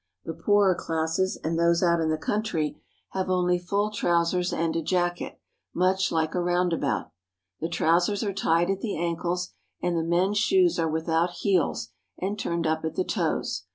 The 0.25 0.33
poorer 0.33 0.73
classes 0.73 1.37
and 1.43 1.59
those 1.59 1.83
out 1.83 1.99
in 1.99 2.09
the 2.09 2.17
country 2.17 2.81
have 3.09 3.29
only 3.29 3.59
full 3.59 3.91
trou 3.91 4.25
sers 4.25 4.51
and 4.51 4.75
a 4.75 4.81
jacket, 4.81 5.39
much 5.75 6.11
like 6.11 6.33
a 6.33 6.39
roundabout. 6.41 7.11
The 7.59 7.69
trousers 7.69 8.23
are 8.23 8.33
tied 8.33 8.71
at 8.71 8.79
the 8.81 8.97
ankles, 8.97 9.53
and 9.79 9.95
the 9.95 10.01
men's 10.03 10.39
shoes 10.39 10.79
are 10.79 10.89
without 10.89 11.29
heels 11.41 11.89
and 12.17 12.39
turned 12.39 12.65
up 12.65 12.83
at 12.83 12.95
the 12.95 13.05
toes. 13.05 13.65